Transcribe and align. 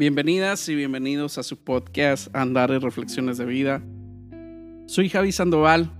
Bienvenidas 0.00 0.66
y 0.70 0.74
bienvenidos 0.74 1.36
a 1.36 1.42
su 1.42 1.62
podcast 1.62 2.34
Andar 2.34 2.70
y 2.70 2.78
Reflexiones 2.78 3.36
de 3.36 3.44
Vida. 3.44 3.82
Soy 4.86 5.10
Javi 5.10 5.30
Sandoval 5.30 5.92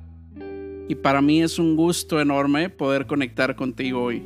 y 0.88 0.94
para 0.94 1.20
mí 1.20 1.42
es 1.42 1.58
un 1.58 1.76
gusto 1.76 2.18
enorme 2.18 2.70
poder 2.70 3.06
conectar 3.06 3.56
contigo 3.56 4.04
hoy. 4.04 4.22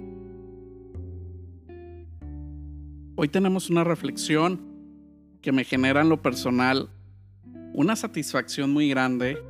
Hoy 3.16 3.26
tenemos 3.26 3.68
una 3.68 3.82
reflexión 3.82 4.60
que 5.42 5.50
me 5.50 5.64
genera 5.64 6.02
en 6.02 6.08
lo 6.08 6.22
personal 6.22 6.88
una 7.72 7.96
satisfacción 7.96 8.70
muy 8.70 8.88
grande 8.88 9.42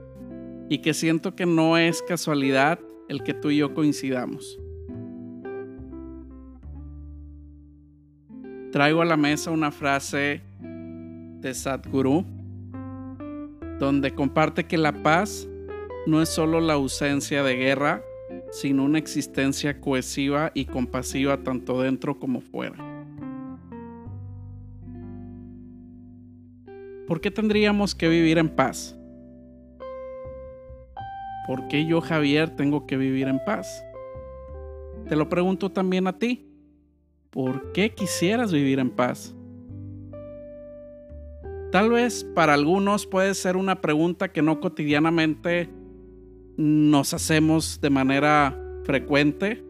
y 0.70 0.78
que 0.78 0.94
siento 0.94 1.36
que 1.36 1.44
no 1.44 1.76
es 1.76 2.00
casualidad 2.00 2.80
el 3.10 3.22
que 3.24 3.34
tú 3.34 3.50
y 3.50 3.58
yo 3.58 3.74
coincidamos. 3.74 4.58
Traigo 8.74 9.02
a 9.02 9.04
la 9.04 9.16
mesa 9.16 9.52
una 9.52 9.70
frase 9.70 10.40
de 10.60 11.54
Sadhguru 11.54 12.24
donde 13.78 14.12
comparte 14.12 14.64
que 14.64 14.76
la 14.76 14.92
paz 14.92 15.46
no 16.08 16.20
es 16.20 16.28
solo 16.28 16.60
la 16.60 16.72
ausencia 16.72 17.44
de 17.44 17.54
guerra, 17.54 18.02
sino 18.50 18.82
una 18.82 18.98
existencia 18.98 19.80
cohesiva 19.80 20.50
y 20.54 20.64
compasiva 20.64 21.36
tanto 21.36 21.82
dentro 21.82 22.18
como 22.18 22.40
fuera. 22.40 22.74
¿Por 27.06 27.20
qué 27.20 27.30
tendríamos 27.30 27.94
que 27.94 28.08
vivir 28.08 28.38
en 28.38 28.48
paz? 28.48 28.98
¿Por 31.46 31.68
qué 31.68 31.86
yo, 31.86 32.00
Javier, 32.00 32.50
tengo 32.50 32.88
que 32.88 32.96
vivir 32.96 33.28
en 33.28 33.38
paz? 33.44 33.84
Te 35.08 35.14
lo 35.14 35.28
pregunto 35.28 35.70
también 35.70 36.08
a 36.08 36.18
ti. 36.18 36.53
¿Por 37.34 37.72
qué 37.72 37.90
quisieras 37.90 38.52
vivir 38.52 38.78
en 38.78 38.90
paz? 38.90 39.34
Tal 41.72 41.90
vez 41.90 42.22
para 42.32 42.54
algunos 42.54 43.06
puede 43.06 43.34
ser 43.34 43.56
una 43.56 43.80
pregunta 43.80 44.28
que 44.28 44.40
no 44.40 44.60
cotidianamente 44.60 45.68
nos 46.56 47.12
hacemos 47.12 47.80
de 47.80 47.90
manera 47.90 48.56
frecuente. 48.84 49.64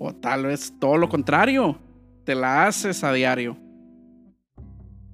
O 0.00 0.12
tal 0.12 0.46
vez 0.46 0.74
todo 0.80 0.96
lo 0.96 1.08
contrario, 1.08 1.78
te 2.24 2.34
la 2.34 2.66
haces 2.66 3.04
a 3.04 3.12
diario. 3.12 3.56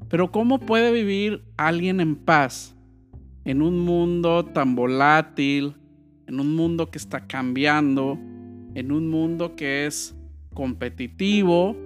Pero 0.08 0.32
¿cómo 0.32 0.58
puede 0.58 0.90
vivir 0.90 1.44
alguien 1.58 2.00
en 2.00 2.16
paz 2.16 2.74
en 3.44 3.60
un 3.60 3.78
mundo 3.80 4.46
tan 4.46 4.74
volátil, 4.74 5.76
en 6.26 6.40
un 6.40 6.56
mundo 6.56 6.90
que 6.90 6.96
está 6.96 7.26
cambiando, 7.26 8.18
en 8.74 8.90
un 8.90 9.10
mundo 9.10 9.54
que 9.54 9.84
es 9.84 10.15
competitivo, 10.56 11.76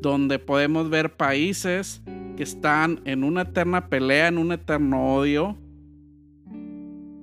donde 0.00 0.38
podemos 0.38 0.90
ver 0.90 1.16
países 1.16 2.00
que 2.36 2.44
están 2.44 3.00
en 3.04 3.24
una 3.24 3.42
eterna 3.42 3.88
pelea, 3.88 4.28
en 4.28 4.38
un 4.38 4.52
eterno 4.52 5.16
odio, 5.16 5.58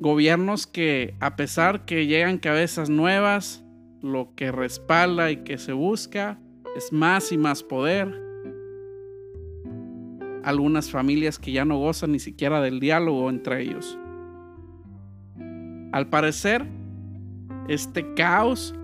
gobiernos 0.02 0.68
que 0.68 1.14
a 1.22 1.38
pesar 1.38 1.86
que 1.86 2.08
llegan 2.08 2.40
cabezas 2.40 2.90
nuevas, 2.90 3.64
lo 4.02 4.36
que 4.36 4.52
respalda 4.52 5.32
y 5.32 5.38
que 5.38 5.58
se 5.58 5.72
busca 5.72 6.38
es 6.76 6.92
más 6.92 7.32
y 7.32 7.38
más 7.38 7.64
poder, 7.64 8.14
algunas 10.44 10.92
familias 10.92 11.40
que 11.40 11.54
ya 11.54 11.64
no 11.64 11.78
gozan 11.78 12.12
ni 12.12 12.20
siquiera 12.20 12.60
del 12.60 12.80
diálogo 12.80 13.30
entre 13.30 13.62
ellos. 13.62 13.98
Al 15.92 16.09
parecer, 16.09 16.66
este 17.70 18.14
caos 18.16 18.75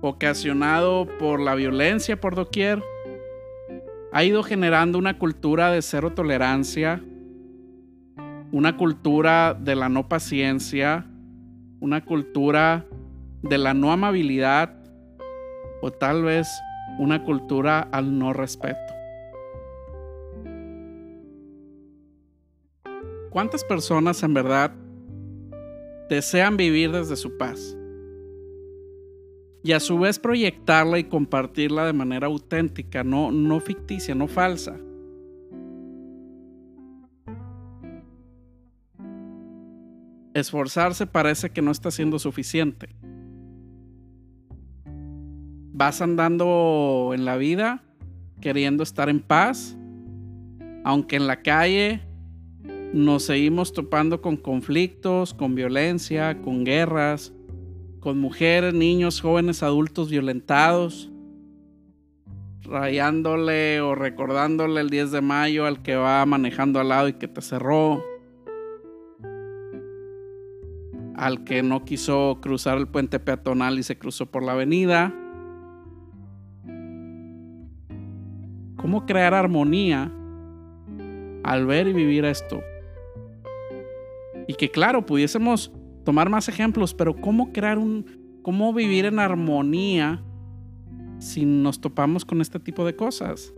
ocasionado 0.00 1.06
por 1.18 1.40
la 1.40 1.54
violencia 1.54 2.20
por 2.20 2.34
doquier 2.34 2.82
ha 4.12 4.24
ido 4.24 4.42
generando 4.42 4.98
una 4.98 5.18
cultura 5.18 5.70
de 5.70 5.82
cero 5.82 6.12
tolerancia, 6.14 7.02
una 8.52 8.76
cultura 8.76 9.54
de 9.54 9.76
la 9.76 9.88
no 9.88 10.08
paciencia, 10.08 11.06
una 11.80 12.04
cultura 12.04 12.86
de 13.42 13.58
la 13.58 13.74
no 13.74 13.92
amabilidad 13.92 14.74
o 15.82 15.90
tal 15.90 16.22
vez 16.22 16.48
una 16.98 17.22
cultura 17.22 17.80
al 17.92 18.18
no 18.18 18.32
respeto. 18.32 18.78
¿Cuántas 23.30 23.62
personas 23.62 24.22
en 24.22 24.32
verdad 24.32 24.72
desean 26.08 26.56
vivir 26.56 26.90
desde 26.90 27.14
su 27.14 27.36
paz? 27.36 27.76
Y 29.62 29.72
a 29.72 29.80
su 29.80 29.98
vez 29.98 30.18
proyectarla 30.18 30.98
y 30.98 31.04
compartirla 31.04 31.84
de 31.86 31.92
manera 31.92 32.26
auténtica, 32.26 33.02
no, 33.04 33.32
no 33.32 33.60
ficticia, 33.60 34.14
no 34.14 34.28
falsa. 34.28 34.76
Esforzarse 40.34 41.06
parece 41.06 41.50
que 41.50 41.62
no 41.62 41.70
está 41.70 41.90
siendo 41.90 42.18
suficiente. 42.18 42.88
Vas 45.72 46.00
andando 46.00 47.12
en 47.14 47.24
la 47.24 47.36
vida 47.36 47.82
queriendo 48.40 48.82
estar 48.82 49.08
en 49.08 49.20
paz, 49.20 49.76
aunque 50.84 51.16
en 51.16 51.26
la 51.26 51.42
calle 51.42 52.02
nos 52.92 53.24
seguimos 53.24 53.72
topando 53.72 54.22
con 54.22 54.36
conflictos, 54.36 55.34
con 55.34 55.54
violencia, 55.54 56.40
con 56.40 56.64
guerras, 56.64 57.32
con 58.00 58.18
mujeres, 58.18 58.74
niños, 58.74 59.20
jóvenes, 59.20 59.62
adultos 59.62 60.10
violentados, 60.10 61.10
rayándole 62.62 63.80
o 63.80 63.94
recordándole 63.94 64.80
el 64.80 64.90
10 64.90 65.12
de 65.12 65.20
mayo 65.20 65.66
al 65.66 65.82
que 65.82 65.96
va 65.96 66.24
manejando 66.26 66.80
al 66.80 66.88
lado 66.88 67.08
y 67.08 67.14
que 67.14 67.28
te 67.28 67.40
cerró, 67.40 68.02
al 71.16 71.44
que 71.44 71.62
no 71.62 71.84
quiso 71.84 72.38
cruzar 72.40 72.78
el 72.78 72.86
puente 72.86 73.18
peatonal 73.18 73.78
y 73.78 73.82
se 73.82 73.98
cruzó 73.98 74.26
por 74.26 74.42
la 74.42 74.52
avenida. 74.52 75.12
¿Cómo 78.76 79.06
crear 79.06 79.34
armonía 79.34 80.12
al 81.42 81.66
ver 81.66 81.88
y 81.88 81.92
vivir 81.92 82.24
esto? 82.24 82.62
Y 84.46 84.54
que 84.54 84.70
claro, 84.70 85.04
pudiésemos 85.04 85.72
tomar 86.08 86.30
más 86.30 86.48
ejemplos, 86.48 86.94
pero 86.94 87.14
¿cómo 87.14 87.52
crear 87.52 87.76
un, 87.76 88.40
cómo 88.40 88.72
vivir 88.72 89.04
en 89.04 89.18
armonía 89.18 90.24
si 91.18 91.44
nos 91.44 91.82
topamos 91.82 92.24
con 92.24 92.40
este 92.40 92.58
tipo 92.58 92.86
de 92.86 92.96
cosas? 92.96 93.52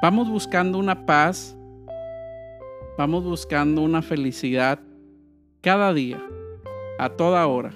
Vamos 0.00 0.30
buscando 0.30 0.78
una 0.78 1.04
paz, 1.04 1.58
vamos 2.96 3.24
buscando 3.24 3.82
una 3.82 4.02
felicidad 4.02 4.78
cada 5.62 5.92
día, 5.92 6.22
a 7.00 7.08
toda 7.08 7.44
hora. 7.48 7.72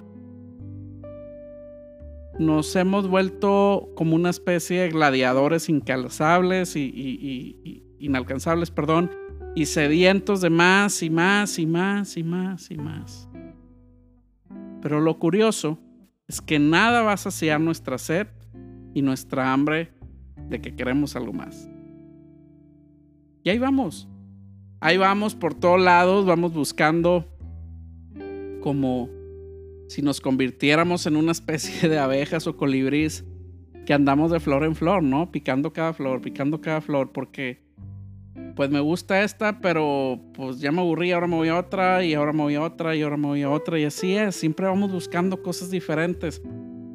Nos 2.38 2.76
hemos 2.76 3.08
vuelto 3.08 3.88
como 3.96 4.14
una 4.14 4.30
especie 4.30 4.82
de 4.82 4.90
gladiadores 4.90 5.68
incansables 5.68 6.76
y 6.76 7.82
inalcanzables, 7.98 8.70
perdón, 8.70 9.10
y 9.54 9.66
sedientos 9.66 10.40
de 10.40 10.50
más 10.50 11.02
y 11.02 11.10
más 11.10 11.58
y 11.58 11.66
más 11.66 12.16
y 12.16 12.24
más 12.24 12.70
y 12.70 12.76
más. 12.76 13.28
Pero 14.82 15.00
lo 15.00 15.18
curioso 15.18 15.78
es 16.26 16.40
que 16.40 16.58
nada 16.58 17.02
va 17.02 17.12
a 17.12 17.16
saciar 17.16 17.60
nuestra 17.60 17.98
sed 17.98 18.26
y 18.92 19.02
nuestra 19.02 19.52
hambre 19.52 19.92
de 20.48 20.60
que 20.60 20.74
queremos 20.74 21.16
algo 21.16 21.32
más. 21.32 21.68
Y 23.42 23.50
ahí 23.50 23.58
vamos. 23.58 24.08
Ahí 24.80 24.96
vamos 24.96 25.34
por 25.34 25.54
todos 25.54 25.80
lados, 25.80 26.26
vamos 26.26 26.52
buscando 26.52 27.26
como 28.60 29.08
si 29.88 30.02
nos 30.02 30.20
convirtiéramos 30.20 31.06
en 31.06 31.16
una 31.16 31.32
especie 31.32 31.88
de 31.88 31.98
abejas 31.98 32.46
o 32.46 32.56
colibrís 32.56 33.24
que 33.86 33.92
andamos 33.92 34.30
de 34.30 34.40
flor 34.40 34.64
en 34.64 34.74
flor, 34.74 35.02
¿no? 35.02 35.30
Picando 35.30 35.72
cada 35.72 35.92
flor, 35.92 36.20
picando 36.20 36.60
cada 36.60 36.80
flor, 36.80 37.12
porque 37.12 37.63
pues 38.54 38.70
me 38.70 38.80
gusta 38.80 39.22
esta, 39.22 39.58
pero 39.60 40.20
pues 40.34 40.60
ya 40.60 40.70
me 40.70 40.80
aburrí, 40.80 41.10
ahora 41.10 41.26
me 41.26 41.36
voy 41.36 41.48
a 41.48 41.58
otra, 41.58 42.04
y 42.04 42.14
ahora 42.14 42.32
me 42.32 42.42
voy 42.42 42.54
a 42.54 42.62
otra, 42.62 42.94
y 42.94 43.02
ahora 43.02 43.16
me 43.16 43.26
voy 43.26 43.42
a 43.42 43.50
otra, 43.50 43.78
y 43.78 43.84
así 43.84 44.16
es, 44.16 44.36
siempre 44.36 44.66
vamos 44.66 44.92
buscando 44.92 45.42
cosas 45.42 45.70
diferentes. 45.70 46.40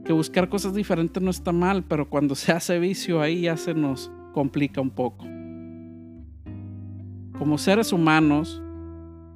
Que 0.06 0.14
buscar 0.14 0.50
cosas 0.50 0.74
diferentes 0.74 1.22
no 1.22 1.30
está 1.30 1.52
mal, 1.52 1.84
pero 1.84 2.10
cuando 2.10 2.34
se 2.36 2.52
hace 2.52 2.80
vicio 2.80 3.22
ahí 3.22 3.42
ya 3.42 3.58
se 3.58 3.74
nos 3.74 4.10
complica 4.34 4.80
un 4.80 4.90
poco. 4.90 5.26
Como 7.38 7.58
seres 7.58 7.92
humanos, 7.94 8.62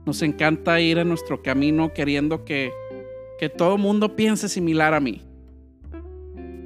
nos 0.06 0.22
encanta 0.22 0.80
ir 0.80 0.98
en 0.98 1.10
nuestro 1.10 1.42
camino 1.42 1.94
queriendo 1.94 2.44
que, 2.46 2.72
que 3.40 3.50
todo 3.50 3.78
mundo 3.78 4.16
piense 4.16 4.50
similar 4.50 4.94
a 4.94 5.00
mí. 5.00 5.22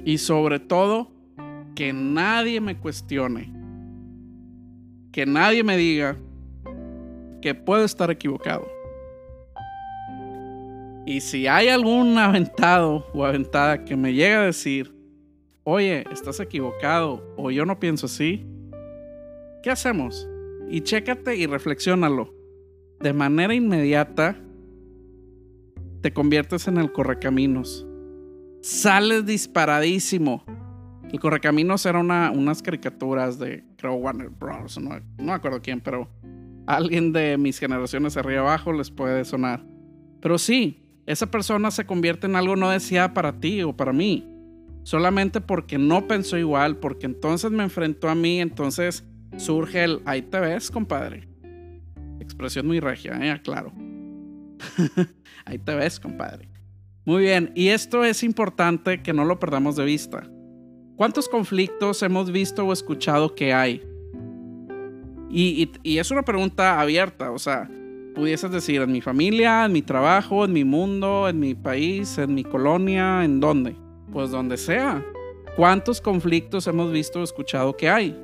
Y 0.04 0.18
sobre 0.18 0.58
todo, 0.58 1.10
que 1.74 1.92
nadie 1.92 2.60
me 2.60 2.76
cuestione 2.76 3.57
que 5.12 5.26
nadie 5.26 5.62
me 5.64 5.76
diga 5.76 6.16
que 7.40 7.54
puedo 7.54 7.84
estar 7.84 8.10
equivocado. 8.10 8.66
Y 11.06 11.20
si 11.20 11.46
hay 11.46 11.68
algún 11.68 12.18
aventado 12.18 13.06
o 13.14 13.24
aventada 13.24 13.84
que 13.84 13.96
me 13.96 14.12
llegue 14.12 14.34
a 14.34 14.42
decir, 14.42 14.94
oye, 15.64 16.04
estás 16.12 16.38
equivocado 16.40 17.34
o 17.36 17.50
yo 17.50 17.64
no 17.64 17.80
pienso 17.80 18.06
así, 18.06 18.44
¿qué 19.62 19.70
hacemos? 19.70 20.28
Y 20.68 20.82
chécate 20.82 21.36
y 21.36 21.46
reflexiónalo. 21.46 22.34
De 23.00 23.12
manera 23.12 23.54
inmediata 23.54 24.36
te 26.02 26.12
conviertes 26.12 26.68
en 26.68 26.76
el 26.76 26.92
correcaminos. 26.92 27.86
Sales 28.60 29.24
disparadísimo. 29.24 30.44
El 31.12 31.20
correcaminos 31.20 31.86
era 31.86 31.98
una, 31.98 32.30
unas 32.30 32.62
caricaturas 32.62 33.38
de, 33.38 33.64
creo, 33.76 33.94
Warner 33.94 34.28
Bros. 34.28 34.78
No, 34.78 34.90
no 34.90 35.24
me 35.24 35.32
acuerdo 35.32 35.62
quién, 35.62 35.80
pero 35.80 36.08
alguien 36.66 37.12
de 37.12 37.38
mis 37.38 37.58
generaciones 37.58 38.16
arriba 38.16 38.40
abajo 38.42 38.72
les 38.72 38.90
puede 38.90 39.24
sonar. 39.24 39.64
Pero 40.20 40.36
sí, 40.36 40.84
esa 41.06 41.30
persona 41.30 41.70
se 41.70 41.86
convierte 41.86 42.26
en 42.26 42.36
algo 42.36 42.56
no 42.56 42.68
deseado 42.68 43.14
para 43.14 43.40
ti 43.40 43.62
o 43.62 43.74
para 43.74 43.92
mí. 43.94 44.28
Solamente 44.82 45.40
porque 45.40 45.78
no 45.78 46.06
pensó 46.06 46.36
igual, 46.36 46.76
porque 46.76 47.06
entonces 47.06 47.50
me 47.50 47.62
enfrentó 47.62 48.10
a 48.10 48.14
mí, 48.14 48.40
entonces 48.40 49.04
surge 49.38 49.84
el 49.84 50.02
ahí 50.04 50.22
te 50.22 50.38
ves, 50.40 50.70
compadre. 50.70 51.26
Expresión 52.20 52.66
muy 52.66 52.80
regia, 52.80 53.18
¿eh? 53.20 53.40
Claro. 53.42 53.72
ahí 55.46 55.58
te 55.58 55.74
ves, 55.74 55.98
compadre. 55.98 56.48
Muy 57.06 57.22
bien, 57.22 57.52
y 57.54 57.68
esto 57.68 58.04
es 58.04 58.22
importante 58.22 59.02
que 59.02 59.14
no 59.14 59.24
lo 59.24 59.38
perdamos 59.38 59.76
de 59.76 59.86
vista. 59.86 60.28
¿Cuántos 60.98 61.28
conflictos 61.28 62.02
hemos 62.02 62.32
visto 62.32 62.66
o 62.66 62.72
escuchado 62.72 63.32
que 63.32 63.54
hay? 63.54 63.80
Y, 65.30 65.70
es 65.84 66.10
una 66.10 66.24
pregunta 66.24 66.80
abierta, 66.80 67.30
o 67.30 67.38
sea, 67.38 67.70
pudieses 68.16 68.50
decir 68.50 68.82
en 68.82 68.90
mi 68.90 69.00
familia, 69.00 69.64
en 69.64 69.70
mi 69.70 69.80
trabajo, 69.80 70.44
en 70.44 70.52
mi 70.52 70.64
mundo, 70.64 71.28
en 71.28 71.38
mi 71.38 71.54
país, 71.54 72.18
en 72.18 72.34
mi 72.34 72.42
colonia, 72.42 73.24
en 73.24 73.38
dónde. 73.38 73.76
Pues 74.12 74.32
donde 74.32 74.56
sea. 74.56 75.06
¿Cuántos 75.54 76.00
conflictos 76.00 76.66
hemos 76.66 76.90
visto 76.90 77.20
o 77.20 77.22
escuchado 77.22 77.76
que 77.76 77.88
hay? 77.88 78.20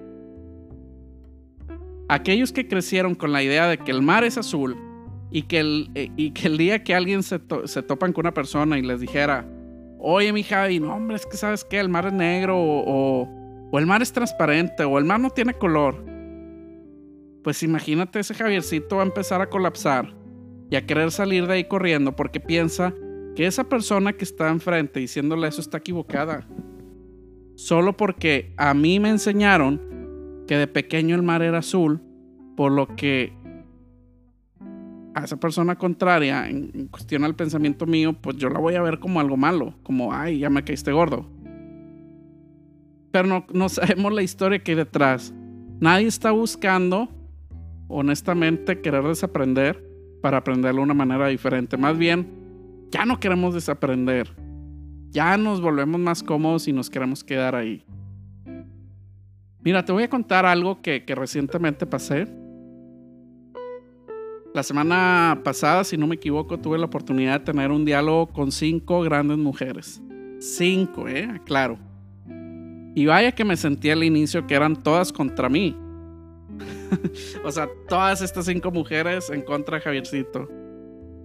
Aquellos 2.09 2.50
que 2.50 2.67
crecieron 2.67 3.15
con 3.15 3.31
la 3.31 3.44
idea 3.44 3.69
de 3.69 3.79
que 3.79 3.93
el 3.93 4.03
mar 4.03 4.25
es 4.25 4.37
azul 4.37 4.77
y 5.31 5.43
que 5.43 5.61
el, 5.61 5.91
eh, 5.94 6.11
y 6.17 6.32
que 6.32 6.49
el 6.49 6.59
día 6.59 6.82
que 6.82 6.93
alguien 6.93 7.23
se, 7.23 7.38
topan 7.38 8.12
con 8.12 8.23
una 8.25 8.35
persona 8.35 8.77
y 8.81 8.82
les 8.82 8.99
dijera, 8.99 9.47
oye 10.05 10.33
mi 10.33 10.43
Javi, 10.43 10.81
no 10.81 10.95
hombre, 10.95 11.17
es 11.17 11.27
que 11.27 11.37
sabes 11.37 11.65
que 11.65 11.81
el 11.81 11.89
mar 11.89 12.06
es 12.06 12.12
negro 12.12 12.59
o, 12.59 13.29
o 13.71 13.79
el 13.79 13.87
mar 13.87 14.03
es 14.03 14.12
transparente 14.12 14.85
o 14.85 14.99
el 14.99 15.05
mar 15.05 15.21
no 15.21 15.31
tiene 15.31 15.55
color 15.55 16.15
pues 17.45 17.62
imagínate 17.62 18.19
ese 18.19 18.35
Javiercito 18.35 18.97
va 18.97 19.03
a 19.03 19.06
empezar 19.06 19.43
a 19.43 19.51
colapsar 19.51 20.15
y 20.71 20.77
a 20.77 20.87
querer 20.87 21.11
salir 21.11 21.47
de 21.47 21.53
ahí 21.53 21.65
corriendo 21.65 22.17
porque 22.17 22.41
piensa 22.41 22.95
que 23.37 23.47
esa 23.47 23.65
persona 23.65 24.15
que 24.15 24.25
está 24.25 24.49
enfrente 24.49 24.99
diciéndole 24.99 25.47
eso 25.47 25.61
está 25.61 25.79
equivocada. 25.79 26.49
Solo 27.55 27.97
porque 27.97 28.55
a 28.56 28.73
mí 28.73 28.99
me 28.99 29.11
enseñaron 29.11 30.45
que 30.49 30.56
de 30.56 30.67
pequeño 30.67 31.15
el 31.15 31.23
mar 31.23 31.43
era 31.43 31.59
azul, 31.59 32.01
por 32.56 32.73
lo 32.73 32.89
que 32.97 33.35
a 35.15 35.25
esa 35.25 35.37
persona 35.37 35.77
contraria, 35.77 36.49
en, 36.49 36.89
cuestión 36.89 37.25
al 37.25 37.37
pensamiento 37.37 37.87
mío, 37.87 38.13
pues 38.13 38.37
yo 38.37 38.49
la 38.49 38.59
voy 38.59 38.75
a 38.75 38.83
ver 38.83 38.99
como 38.99 39.21
algo 39.21 39.37
malo, 39.37 39.75
como, 39.83 40.13
ay, 40.13 40.41
ya 40.41 40.51
me 40.51 40.65
caíste 40.65 40.93
gordo. 40.93 41.27
Pero 43.13 43.47
no, 43.53 43.69
sabemos 43.69 44.13
la 44.13 44.23
historia 44.23 44.59
que 44.59 44.73
hay 44.73 44.77
detrás. 44.77 45.33
Nadie 45.81 46.09
está 46.09 46.33
buscando 46.33 47.09
honestamente 47.87 48.81
querer 48.81 49.05
desaprender 49.05 49.83
para 50.21 50.39
aprenderlo 50.39 50.81
de 50.81 50.85
una 50.85 50.95
manera 50.95 51.29
diferente. 51.29 51.77
Más 51.77 51.97
bien, 51.97 52.27
ya 52.91 53.05
no 53.05 53.21
queremos 53.21 53.55
desaprender. 53.55 54.35
Ya 55.11 55.37
nos 55.37 55.61
volvemos 55.61 56.01
más 56.01 56.23
cómodos 56.25 56.67
y 56.67 56.73
nos 56.73 56.91
queremos 56.91 57.23
quedar 57.23 57.55
ahí. 57.55 57.85
Mira, 59.61 59.85
te 59.85 59.93
voy 59.93 60.03
a 60.03 60.11
contar 60.11 60.45
algo 60.45 60.83
que 60.83 61.05
recientemente 61.15 61.87
pasé. 61.87 62.27
La 64.55 64.62
semana 64.62 65.41
pasada, 65.43 65.83
si 65.83 65.97
no 65.97 66.06
me 66.06 66.15
equivoco, 66.15 66.61
tuve 66.61 66.79
la 66.79 66.87
oportunidad 66.87 67.41
de 67.41 67.47
tener 67.47 67.73
un 67.73 67.85
diálogo 67.85 68.29
con 68.29 68.53
cinco 68.53 69.01
grandes 69.01 69.37
mujeres. 69.37 70.01
Cinco, 70.39 71.09
¿eh? 71.09 71.41
Claro. 71.45 71.77
Y 72.95 73.05
vaya 73.05 73.33
que 73.33 73.45
me 73.45 73.56
sentí 73.56 73.91
al 73.91 74.05
inicio 74.05 74.47
que 74.47 74.55
eran 74.55 74.81
todas 74.81 75.12
contra 75.12 75.49
mí. 75.49 75.77
o 77.45 77.51
sea, 77.51 77.69
todas 77.89 78.23
estas 78.23 78.47
cinco 78.47 78.71
mujeres 78.71 79.29
en 79.29 79.43
contra 79.43 79.79
de 79.79 79.83
Javiercito. 79.83 80.49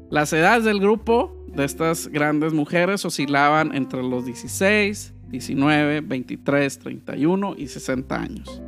Las 0.10 0.34
edades 0.34 0.64
del 0.64 0.80
grupo 0.80 1.46
de 1.54 1.66
estas 1.66 2.08
grandes 2.08 2.52
mujeres 2.52 3.06
oscilaban 3.06 3.76
entre 3.76 4.02
los 4.02 4.26
16, 4.26 5.14
19, 5.28 6.02
23, 6.02 6.80
31 6.80 7.54
y 7.60 7.68
60 7.68 8.20
años. 8.20 8.64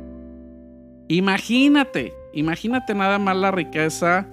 Imagínate, 1.08 2.14
imagínate 2.32 2.94
nada 2.94 3.18
más 3.18 3.36
la 3.36 3.50
riqueza 3.50 4.28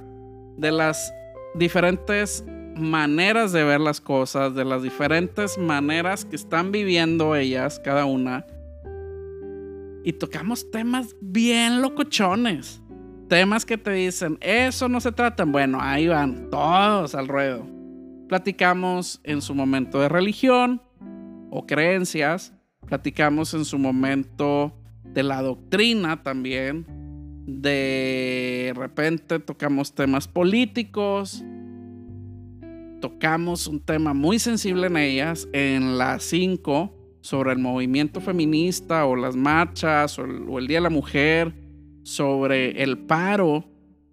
de 0.59 0.71
las 0.71 1.13
diferentes 1.55 2.43
maneras 2.75 3.51
de 3.51 3.63
ver 3.63 3.79
las 3.79 4.01
cosas, 4.01 4.55
de 4.55 4.65
las 4.65 4.83
diferentes 4.83 5.57
maneras 5.57 6.25
que 6.25 6.35
están 6.35 6.71
viviendo 6.71 7.35
ellas, 7.35 7.79
cada 7.83 8.05
una, 8.05 8.45
y 10.03 10.13
tocamos 10.13 10.69
temas 10.71 11.15
bien 11.21 11.81
locochones. 11.81 12.81
Temas 13.27 13.65
que 13.65 13.77
te 13.77 13.91
dicen, 13.91 14.37
eso 14.41 14.89
no 14.89 14.99
se 15.01 15.11
tratan. 15.11 15.51
Bueno, 15.51 15.77
ahí 15.79 16.07
van 16.07 16.49
todos 16.49 17.13
al 17.13 17.27
ruedo. 17.27 17.63
Platicamos 18.27 19.19
en 19.23 19.41
su 19.41 19.53
momento 19.53 19.99
de 19.99 20.09
religión 20.09 20.81
o 21.51 21.67
creencias. 21.67 22.53
Platicamos 22.87 23.53
en 23.53 23.65
su 23.65 23.77
momento 23.77 24.73
de 25.03 25.21
la 25.21 25.43
doctrina 25.43 26.23
también. 26.23 26.98
De 27.57 28.73
repente 28.75 29.39
tocamos 29.39 29.93
temas 29.93 30.27
políticos. 30.27 31.43
Tocamos 33.01 33.65
un 33.67 33.79
tema 33.79 34.13
muy 34.13 34.39
sensible 34.39 34.87
en 34.87 34.97
ellas. 34.97 35.47
En 35.51 35.97
las 35.97 36.23
5 36.23 36.95
sobre 37.21 37.51
el 37.51 37.59
movimiento 37.59 38.21
feminista 38.21 39.05
o 39.05 39.15
las 39.15 39.35
marchas 39.35 40.17
o 40.19 40.23
el, 40.57 40.67
Día 40.67 40.77
de 40.77 40.83
la 40.83 40.89
Mujer, 40.89 41.53
sobre 42.03 42.81
el 42.81 42.97
paro 42.97 43.65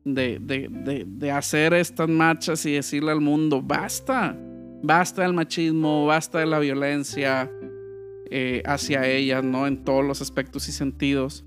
de, 0.04 1.32
hacer 1.32 1.75
estas 1.75 2.08
marchas 2.08 2.66
y 2.66 2.72
decirle 2.72 3.12
al 3.12 3.20
mundo, 3.20 3.62
basta, 3.62 4.37
basta 4.82 5.22
del 5.22 5.32
machismo, 5.32 6.06
basta 6.06 6.40
de 6.40 6.46
la 6.46 6.58
violencia 6.58 7.50
eh, 8.30 8.62
hacia 8.66 9.06
ellas, 9.06 9.44
¿no? 9.44 9.66
En 9.66 9.84
todos 9.84 10.04
los 10.04 10.20
aspectos 10.20 10.68
y 10.68 10.72
sentidos. 10.72 11.45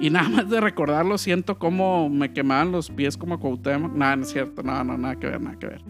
Y 0.00 0.10
nada 0.10 0.28
más 0.28 0.50
de 0.50 0.60
recordarlo, 0.60 1.16
siento 1.18 1.58
como 1.58 2.08
me 2.08 2.32
quemaban 2.32 2.72
los 2.72 2.90
pies 2.90 3.16
como 3.16 3.40
Cuauhtémoc. 3.40 3.92
Nada, 3.94 4.16
no 4.16 4.22
es 4.22 4.30
cierto, 4.30 4.62
no, 4.62 4.84
no, 4.84 4.98
nada 4.98 5.16
que 5.16 5.26
ver, 5.26 5.40
nada 5.40 5.58
que 5.58 5.66
ver. 5.66 5.82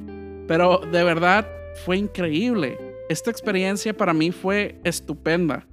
Pero 0.46 0.78
de 0.78 1.02
verdad 1.02 1.46
fue 1.84 1.96
increíble 1.98 2.78
esta 3.08 3.30
experiencia 3.30 3.96
para 3.96 4.12
mí 4.12 4.32
fue 4.32 4.80
estupenda. 4.82 5.64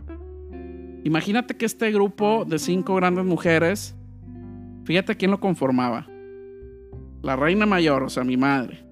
Imagínate 1.03 1.55
que 1.55 1.65
este 1.65 1.91
grupo 1.91 2.45
de 2.45 2.59
cinco 2.59 2.95
grandes 2.95 3.25
mujeres, 3.25 3.95
fíjate 4.85 5.15
quién 5.15 5.31
lo 5.31 5.39
conformaba. 5.39 6.07
La 7.23 7.35
reina 7.35 7.65
mayor, 7.65 8.03
o 8.03 8.09
sea, 8.09 8.23
mi 8.23 8.37
madre, 8.37 8.85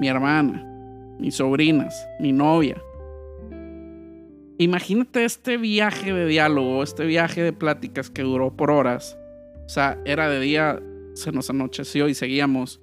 mi 0.00 0.08
hermana, 0.08 0.64
mis 1.18 1.34
sobrinas, 1.34 2.06
mi 2.20 2.32
novia. 2.32 2.80
Imagínate 4.58 5.24
este 5.24 5.56
viaje 5.56 6.12
de 6.12 6.26
diálogo, 6.26 6.82
este 6.82 7.06
viaje 7.06 7.42
de 7.42 7.52
pláticas 7.52 8.10
que 8.10 8.22
duró 8.22 8.56
por 8.56 8.70
horas. 8.70 9.16
O 9.64 9.68
sea, 9.68 9.98
era 10.04 10.28
de 10.28 10.40
día, 10.40 10.82
se 11.14 11.32
nos 11.32 11.50
anocheció 11.50 12.08
y 12.08 12.14
seguíamos 12.14 12.80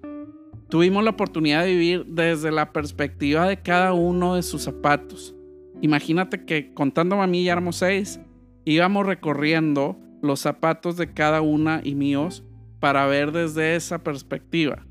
Tuvimos 0.70 1.03
la 1.03 1.12
oportunidad 1.12 1.63
de 1.63 1.72
vivir 1.72 2.05
desde 2.08 2.51
la 2.51 2.74
perspectiva 2.74 3.48
de 3.48 3.58
cada 3.62 3.94
uno 3.94 4.36
de 4.36 4.41
sus 4.41 4.63
zapatos. 4.63 5.36
Imagínate 5.82 6.44
que 6.44 6.74
contando 6.74 7.22
a 7.22 7.27
mí 7.27 7.44
ya 7.44 7.51
éramos 7.51 7.75
seis, 7.75 8.20
íbamos 8.65 9.05
recorriendo 9.05 9.98
los 10.24 10.39
zapatos 10.39 10.98
de 10.98 11.13
cada 11.13 11.41
una 11.41 11.82
y 11.84 11.94
míos 11.94 12.44
para 12.79 13.05
ver 13.05 13.32
desde 13.32 13.75
esa 13.75 14.03
perspectiva. 14.03 14.86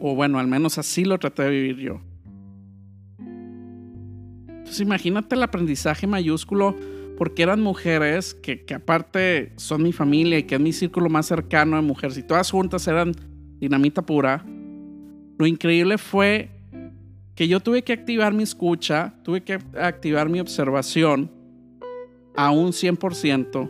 O 0.00 0.14
bueno, 0.14 0.38
al 0.38 0.46
menos 0.46 0.78
así 0.78 1.04
lo 1.04 1.18
traté 1.18 1.42
de 1.42 1.50
vivir 1.50 1.76
yo. 1.78 2.00
Entonces 4.70 4.86
imagínate 4.86 5.34
el 5.34 5.42
aprendizaje 5.42 6.06
mayúsculo 6.06 6.76
porque 7.18 7.42
eran 7.42 7.60
mujeres 7.60 8.34
que, 8.34 8.64
que, 8.64 8.74
aparte 8.74 9.50
son 9.56 9.82
mi 9.82 9.90
familia 9.90 10.38
y 10.38 10.44
que 10.44 10.54
es 10.54 10.60
mi 10.60 10.72
círculo 10.72 11.08
más 11.08 11.26
cercano 11.26 11.74
de 11.74 11.82
mujeres 11.82 12.16
y 12.18 12.22
todas 12.22 12.52
juntas 12.52 12.86
eran 12.86 13.10
dinamita 13.58 14.02
pura, 14.02 14.46
lo 15.38 15.44
increíble 15.44 15.98
fue 15.98 16.50
que 17.34 17.48
yo 17.48 17.58
tuve 17.58 17.82
que 17.82 17.92
activar 17.92 18.32
mi 18.32 18.44
escucha, 18.44 19.12
tuve 19.24 19.40
que 19.40 19.58
activar 19.76 20.28
mi 20.28 20.38
observación 20.38 21.32
a 22.36 22.52
un 22.52 22.68
100%. 22.68 23.68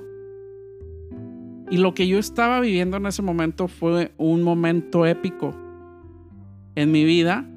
Y 1.70 1.78
lo 1.78 1.94
que 1.94 2.06
yo 2.06 2.18
estaba 2.18 2.60
viviendo 2.60 2.98
en 2.98 3.06
ese 3.06 3.22
momento 3.22 3.68
fue 3.68 4.12
un 4.18 4.42
momento 4.42 5.06
épico 5.06 5.56
en 6.74 6.92
mi 6.92 7.06
vida 7.06 7.48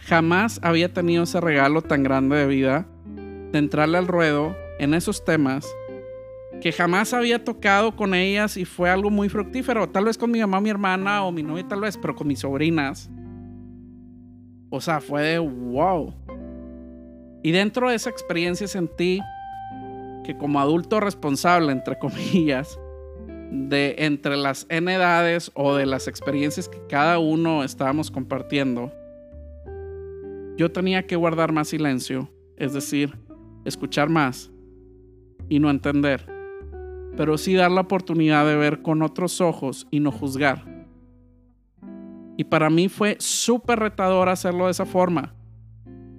jamás 0.00 0.60
había 0.62 0.92
tenido 0.92 1.24
ese 1.24 1.40
regalo 1.40 1.82
tan 1.82 2.02
grande 2.02 2.36
de 2.36 2.46
vida 2.46 2.86
de 3.52 3.58
entrarle 3.58 3.98
al 3.98 4.06
ruedo 4.06 4.56
en 4.78 4.94
esos 4.94 5.24
temas 5.24 5.66
que 6.60 6.72
jamás 6.72 7.14
había 7.14 7.42
tocado 7.42 7.96
con 7.96 8.14
ellas 8.14 8.56
y 8.56 8.64
fue 8.64 8.90
algo 8.90 9.10
muy 9.10 9.28
fructífero. 9.28 9.88
Tal 9.88 10.04
vez 10.04 10.18
con 10.18 10.30
mi 10.30 10.40
mamá, 10.40 10.60
mi 10.60 10.70
hermana 10.70 11.24
o 11.24 11.32
mi 11.32 11.42
novia, 11.42 11.66
tal 11.66 11.80
vez, 11.80 11.96
pero 11.96 12.14
con 12.14 12.28
mis 12.28 12.40
sobrinas. 12.40 13.10
O 14.68 14.80
sea, 14.80 15.00
fue 15.00 15.22
de 15.22 15.38
wow. 15.38 16.14
Y 17.42 17.50
dentro 17.50 17.88
de 17.88 17.96
esa 17.96 18.10
experiencia 18.10 18.68
sentí 18.68 19.20
que 20.22 20.36
como 20.36 20.60
adulto 20.60 21.00
responsable, 21.00 21.72
entre 21.72 21.98
comillas, 21.98 22.78
de 23.50 23.96
entre 23.98 24.36
las 24.36 24.66
N 24.68 24.92
edades 24.92 25.50
o 25.54 25.74
de 25.74 25.86
las 25.86 26.06
experiencias 26.06 26.68
que 26.68 26.80
cada 26.88 27.18
uno 27.18 27.64
estábamos 27.64 28.10
compartiendo, 28.10 28.92
yo 30.60 30.70
tenía 30.70 31.06
que 31.06 31.16
guardar 31.16 31.52
más 31.52 31.68
silencio, 31.68 32.30
es 32.58 32.74
decir, 32.74 33.16
escuchar 33.64 34.10
más 34.10 34.52
y 35.48 35.58
no 35.58 35.70
entender, 35.70 36.26
pero 37.16 37.38
sí 37.38 37.54
dar 37.54 37.70
la 37.70 37.80
oportunidad 37.80 38.44
de 38.44 38.56
ver 38.56 38.82
con 38.82 39.00
otros 39.00 39.40
ojos 39.40 39.88
y 39.90 40.00
no 40.00 40.12
juzgar. 40.12 40.86
Y 42.36 42.44
para 42.44 42.68
mí 42.68 42.90
fue 42.90 43.16
súper 43.20 43.78
retador 43.78 44.28
hacerlo 44.28 44.66
de 44.66 44.72
esa 44.72 44.84
forma. 44.84 45.34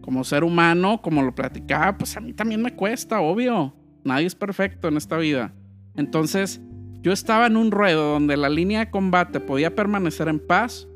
Como 0.01 0.23
ser 0.23 0.43
humano, 0.43 1.03
como 1.03 1.21
lo 1.21 1.35
platicaba, 1.35 1.99
pues 1.99 2.17
a 2.17 2.19
mí 2.19 2.33
también 2.33 2.63
me 2.63 2.75
cuesta, 2.75 3.21
obvio. 3.21 3.75
Nadie 4.03 4.25
es 4.25 4.33
perfecto 4.33 4.87
en 4.87 4.97
esta 4.97 5.17
vida. 5.17 5.53
Entonces, 5.95 6.59
yo 7.03 7.11
estaba 7.11 7.45
en 7.45 7.57
un 7.57 7.69
ruedo 7.69 8.13
donde 8.13 8.37
la 8.37 8.49
línea 8.49 8.79
de 8.79 8.89
combate 8.89 9.39
podía 9.39 9.75
permanecer 9.75 10.27
en 10.29 10.39
paz 10.39 10.87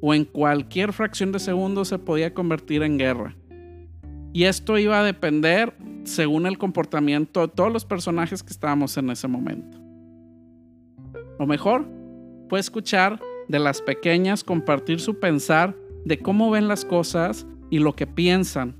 o 0.00 0.14
en 0.14 0.24
cualquier 0.24 0.92
fracción 0.92 1.32
de 1.32 1.38
segundo 1.38 1.84
se 1.84 1.98
podía 1.98 2.34
convertir 2.34 2.82
en 2.82 2.98
guerra. 2.98 3.36
Y 4.32 4.44
esto 4.44 4.78
iba 4.78 5.00
a 5.00 5.04
depender 5.04 5.74
según 6.04 6.46
el 6.46 6.58
comportamiento 6.58 7.40
de 7.40 7.48
todos 7.48 7.72
los 7.72 7.84
personajes 7.84 8.42
que 8.42 8.52
estábamos 8.52 8.96
en 8.96 9.10
ese 9.10 9.28
momento. 9.28 9.78
Lo 11.38 11.46
mejor 11.46 11.86
fue 12.48 12.60
escuchar 12.60 13.20
de 13.48 13.58
las 13.58 13.80
pequeñas, 13.80 14.44
compartir 14.44 15.00
su 15.00 15.18
pensar 15.18 15.76
de 16.04 16.18
cómo 16.18 16.50
ven 16.50 16.68
las 16.68 16.84
cosas 16.84 17.46
y 17.70 17.78
lo 17.78 17.94
que 17.94 18.06
piensan, 18.06 18.76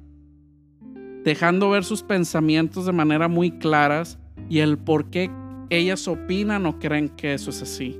dejando 1.24 1.70
ver 1.70 1.84
sus 1.84 2.02
pensamientos 2.02 2.86
de 2.86 2.92
manera 2.92 3.28
muy 3.28 3.50
claras 3.50 4.18
y 4.48 4.58
el 4.58 4.76
por 4.78 5.10
qué 5.10 5.30
ellas 5.70 6.06
opinan 6.06 6.66
o 6.66 6.78
creen 6.78 7.08
que 7.08 7.34
eso 7.34 7.50
es 7.50 7.62
así. 7.62 7.98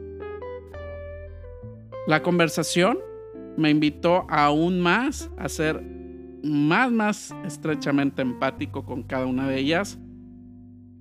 La 2.06 2.22
conversación 2.22 2.98
me 3.56 3.70
invitó 3.70 4.26
aún 4.28 4.80
más 4.80 5.30
a 5.38 5.48
ser 5.48 5.82
más, 6.42 6.92
más 6.92 7.34
estrechamente 7.46 8.20
empático 8.20 8.84
con 8.84 9.02
cada 9.02 9.24
una 9.24 9.48
de 9.48 9.58
ellas 9.58 9.98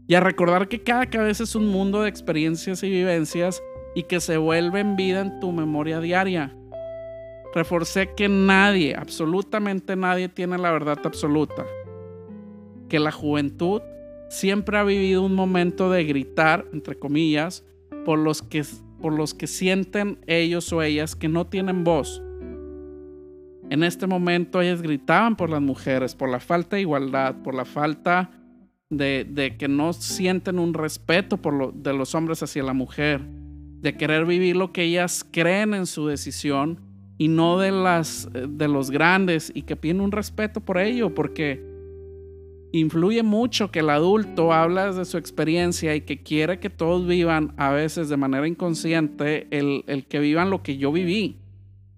y 0.08 0.16
a 0.16 0.22
recordar 0.22 0.68
que 0.68 0.82
cada 0.82 1.08
cabeza 1.08 1.44
es 1.44 1.56
un 1.56 1.68
mundo 1.68 2.02
de 2.02 2.10
experiencias 2.10 2.84
y 2.84 2.90
vivencias 2.90 3.62
y 3.96 4.04
que 4.04 4.20
se 4.20 4.38
vuelven 4.38 4.96
vida 4.96 5.22
en 5.22 5.40
tu 5.40 5.52
memoria 5.52 6.00
diaria. 6.00 6.56
Reforcé 7.54 8.14
que 8.16 8.30
nadie, 8.30 8.96
absolutamente 8.96 9.96
nadie 9.96 10.30
tiene 10.30 10.58
la 10.58 10.72
verdad 10.72 11.00
absoluta. 11.04 11.66
Que 12.90 13.00
la 13.00 13.12
juventud 13.12 13.82
siempre 14.30 14.78
ha 14.78 14.84
vivido 14.84 15.24
un 15.24 15.36
momento 15.36 15.90
de 15.90 16.04
gritar, 16.04 16.66
entre 16.74 16.98
comillas, 16.98 17.64
por 18.06 18.20
los 18.20 18.42
que, 18.42 18.64
por 19.04 19.14
los 19.14 19.34
que 19.34 19.48
sienten 19.48 20.18
ellos 20.28 20.72
o 20.72 20.82
ellas 20.82 21.14
que 21.14 21.28
no 21.28 21.46
tienen 21.46 21.84
voz. 21.84 22.22
En 23.70 23.84
este 23.84 24.08
momento 24.08 24.62
ellas 24.62 24.82
gritaban 24.82 25.36
por 25.36 25.50
las 25.50 25.62
mujeres, 25.62 26.16
por 26.16 26.30
la 26.30 26.40
falta 26.40 26.78
de 26.78 26.84
igualdad, 26.84 27.36
por 27.44 27.54
la 27.54 27.66
falta 27.66 28.32
de, 28.90 29.56
que 29.60 29.68
no 29.68 29.92
sienten 29.92 30.58
un 30.58 30.74
respeto 30.74 31.36
por 31.36 31.74
de 31.74 31.92
los 31.92 32.16
hombres 32.16 32.44
hacia 32.44 32.64
la 32.64 32.72
mujer, 32.72 33.20
de 33.82 33.98
querer 33.98 34.26
vivir 34.26 34.56
lo 34.56 34.72
que 34.72 34.84
ellas 34.84 35.28
creen 35.30 35.74
en 35.74 35.86
su 35.86 36.08
decisión 36.08 36.80
y 37.18 37.28
no 37.28 37.60
de, 37.60 37.72
las, 37.72 38.30
de 38.32 38.70
los 38.70 38.90
grandes 38.90 39.52
y 39.54 39.64
que 39.64 39.76
piden 39.76 40.00
un 40.00 40.14
respeto 40.14 40.62
por 40.62 40.78
ello, 40.78 41.14
porque 41.14 41.73
influye 42.74 43.22
mucho 43.22 43.72
que 43.72 43.80
el 43.80 43.90
adulto 43.92 44.52
habla 44.52 44.92
de 44.92 45.06
su 45.06 45.18
experiencia 45.20 45.96
y 45.96 46.02
que 46.02 46.24
quiere 46.24 46.60
que 46.60 46.72
todos 46.72 47.08
vivan 47.08 47.54
a 47.56 47.70
veces 47.70 48.10
de 48.10 48.18
manera 48.18 48.48
inconsciente 48.48 49.48
el, 49.52 49.84
el, 49.86 50.06
que 50.08 50.20
vivan 50.20 50.50
lo 50.50 50.64
que 50.64 50.78
yo 50.78 50.92
viví. 50.92 51.38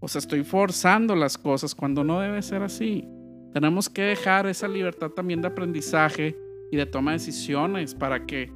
O 0.01 0.09
sea, 0.09 0.19
estoy 0.19 0.43
forzando 0.43 1.15
las 1.15 1.37
cosas 1.37 1.73
cuando 1.73 2.03
no 2.03 2.19
debe 2.19 2.41
ser 2.41 2.61
así. 2.61 3.07
Tenemos 3.53 3.89
que 3.89 4.01
dejar 4.01 4.47
esa 4.47 4.67
libertad 4.67 5.11
también 5.11 5.41
de 5.41 5.47
aprendizaje 5.47 6.35
y 6.69 6.75
de 6.75 6.85
toma 6.85 7.11
de 7.11 7.19
decisiones 7.19 7.95
para 7.95 8.25
que 8.25 8.51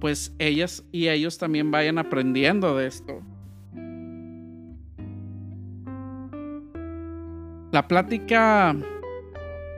pues 0.00 0.34
ellas 0.40 0.82
y 0.90 1.06
ellos 1.06 1.38
también 1.38 1.70
vayan 1.70 1.98
aprendiendo 1.98 2.76
de 2.76 2.88
esto. 2.88 3.22
La 7.70 7.86
plática 7.86 8.74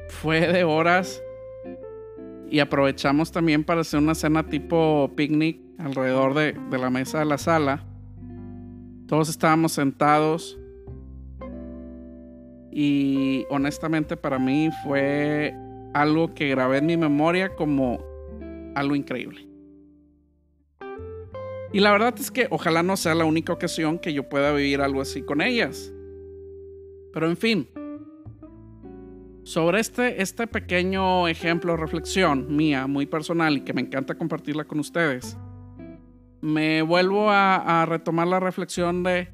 fue 0.09 0.41
de 0.47 0.65
horas 0.65 1.23
y 2.53 2.61
aprovechamos 2.61 3.33
también 3.33 3.65
para 3.65 3.81
hacer 3.81 3.99
una 3.99 4.15
cena 4.15 4.47
tipo 4.47 5.11
picnic 5.17 5.59
alrededor 5.79 6.35
de, 6.35 6.55
la 6.79 6.91
mesa 6.91 7.21
de 7.21 7.25
la 7.25 7.39
sala. 7.39 7.83
Todos 9.09 9.31
estábamos 9.31 9.73
sentados 9.73 10.59
y 12.71 13.47
honestamente 13.49 14.19
para 14.19 14.39
mí 14.39 14.69
fue 14.85 15.55
algo 15.95 16.35
que 16.35 16.51
grabé 16.51 16.77
en 16.77 16.87
mi 16.87 16.99
memoria 16.99 17.57
como 17.57 18.05
algo 18.75 18.97
increíble. 18.97 19.49
Y 21.73 21.81
la 21.81 21.91
verdad 21.91 22.15
es 22.19 22.31
que 22.31 22.49
ojalá 22.51 22.83
no 22.83 22.99
sea 22.99 23.15
la 23.15 23.25
única 23.25 23.55
ocasión 23.55 23.99
que 23.99 24.13
yo 24.13 24.29
pueda 24.29 24.53
vivir 24.53 24.83
algo 24.83 25.01
así 25.01 25.23
con 25.23 25.41
ellas. 25.41 25.91
Pero 27.15 27.31
en 27.31 27.39
fin, 27.39 27.67
sobre 29.45 29.81
este, 29.81 30.23
este 30.23 30.47
pequeño 30.47 31.27
ejemplo, 31.27 31.77
reflexión 31.77 32.55
mía, 32.55 32.87
muy 32.87 33.07
personal 33.07 33.57
y 33.57 33.61
que 33.63 33.73
me 33.73 33.81
encanta 33.81 34.17
compartirla 34.17 34.65
con 34.65 34.79
ustedes, 34.79 35.37
me 36.41 36.83
vuelvo 36.83 37.31
a, 37.31 37.85
retomar 37.87 38.29
la 38.29 38.41
reflexión 38.41 39.03
de, 39.03 39.29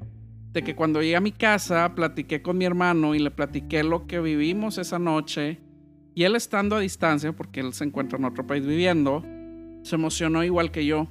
de 0.51 0.63
que 0.63 0.75
cuando 0.75 1.01
llegué 1.01 1.15
a 1.15 1.21
mi 1.21 1.31
casa 1.31 1.93
platiqué 1.95 2.41
con 2.41 2.57
mi 2.57 2.65
hermano 2.65 3.15
y 3.15 3.19
le 3.19 3.31
platiqué 3.31 3.83
lo 3.83 4.07
que 4.07 4.19
vivimos 4.19 4.77
esa 4.77 4.99
noche 4.99 5.59
y 6.15 6.23
él 6.23 6.35
estando 6.35 6.75
a 6.75 6.79
distancia, 6.79 7.31
porque 7.31 7.61
él 7.61 7.73
se 7.73 7.83
encuentra 7.83 8.17
en 8.17 8.25
otro 8.25 8.45
país 8.45 8.65
viviendo, 8.65 9.23
se 9.83 9.95
emocionó 9.95 10.43
igual 10.43 10.71
que 10.71 10.85
yo. 10.85 11.07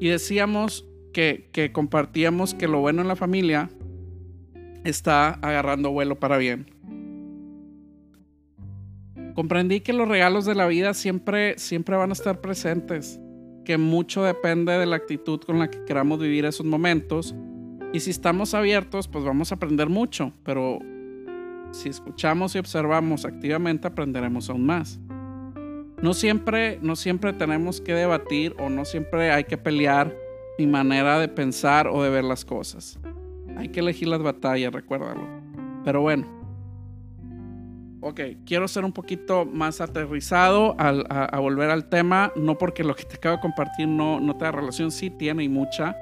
Y 0.00 0.08
decíamos 0.08 0.86
que, 1.12 1.48
que 1.52 1.72
compartíamos 1.72 2.54
que 2.54 2.68
lo 2.68 2.80
bueno 2.80 3.02
en 3.02 3.08
la 3.08 3.16
familia 3.16 3.70
está 4.84 5.30
agarrando 5.30 5.90
vuelo 5.90 6.20
para 6.20 6.36
bien 6.36 6.77
comprendí 9.38 9.82
que 9.82 9.92
los 9.92 10.08
regalos 10.08 10.46
de 10.46 10.56
la 10.56 10.66
vida 10.66 10.94
siempre, 10.94 11.56
siempre 11.60 11.94
van 11.94 12.10
a 12.10 12.12
estar 12.12 12.40
presentes, 12.40 13.20
que 13.64 13.78
mucho 13.78 14.24
depende 14.24 14.72
de 14.72 14.84
la 14.84 14.96
actitud 14.96 15.38
con 15.38 15.60
la 15.60 15.70
que 15.70 15.84
queramos 15.84 16.18
vivir 16.18 16.44
esos 16.44 16.66
momentos. 16.66 17.36
Y 17.92 18.00
si 18.00 18.10
estamos 18.10 18.52
abiertos, 18.54 19.06
pues 19.06 19.24
vamos 19.24 19.52
a 19.52 19.54
aprender 19.54 19.88
mucho, 19.88 20.32
pero 20.42 20.80
si 21.70 21.88
escuchamos 21.88 22.56
y 22.56 22.58
observamos 22.58 23.24
activamente, 23.24 23.86
aprenderemos 23.86 24.50
aún 24.50 24.66
más. 24.66 24.98
No 26.02 26.14
siempre, 26.14 26.80
no 26.82 26.96
siempre 26.96 27.32
tenemos 27.32 27.80
que 27.80 27.94
debatir 27.94 28.56
o 28.58 28.68
no 28.68 28.84
siempre 28.84 29.30
hay 29.30 29.44
que 29.44 29.56
pelear 29.56 30.16
mi 30.58 30.66
manera 30.66 31.20
de 31.20 31.28
pensar 31.28 31.86
o 31.86 32.02
de 32.02 32.10
ver 32.10 32.24
las 32.24 32.44
cosas. 32.44 32.98
Hay 33.56 33.68
que 33.68 33.78
elegir 33.78 34.08
las 34.08 34.20
batallas, 34.20 34.72
recuérdalo. 34.72 35.28
Pero 35.84 36.00
bueno, 36.00 36.37
Ok, 38.00 38.20
quiero 38.46 38.68
ser 38.68 38.84
un 38.84 38.92
poquito 38.92 39.44
más 39.44 39.80
aterrizado 39.80 40.76
a, 40.78 41.38
volver 41.40 41.70
al 41.70 41.88
tema, 41.88 42.32
no 42.36 42.56
porque 42.56 42.84
lo 42.84 42.94
que 42.94 43.02
te 43.02 43.16
acabo 43.16 43.36
de 43.36 43.42
compartir 43.42 43.88
no, 43.88 44.20
no 44.20 44.36
te 44.36 44.44
da 44.44 44.52
relación, 44.52 44.92
sí 44.92 45.10
tiene 45.10 45.42
y 45.42 45.48
mucha, 45.48 45.96